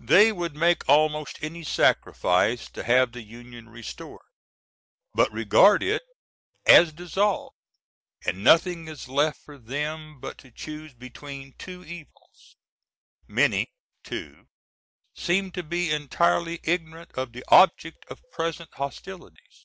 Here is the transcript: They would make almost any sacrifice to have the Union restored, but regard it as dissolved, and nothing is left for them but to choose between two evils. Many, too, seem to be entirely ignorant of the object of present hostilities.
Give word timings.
They 0.00 0.32
would 0.32 0.54
make 0.54 0.86
almost 0.86 1.38
any 1.42 1.64
sacrifice 1.64 2.68
to 2.72 2.84
have 2.84 3.12
the 3.12 3.22
Union 3.22 3.70
restored, 3.70 4.26
but 5.14 5.32
regard 5.32 5.82
it 5.82 6.02
as 6.66 6.92
dissolved, 6.92 7.56
and 8.26 8.44
nothing 8.44 8.86
is 8.86 9.08
left 9.08 9.40
for 9.42 9.56
them 9.56 10.20
but 10.20 10.36
to 10.44 10.50
choose 10.50 10.92
between 10.92 11.54
two 11.54 11.82
evils. 11.82 12.56
Many, 13.26 13.70
too, 14.04 14.46
seem 15.16 15.52
to 15.52 15.62
be 15.62 15.90
entirely 15.90 16.60
ignorant 16.62 17.10
of 17.14 17.32
the 17.32 17.42
object 17.48 18.04
of 18.10 18.20
present 18.32 18.68
hostilities. 18.74 19.64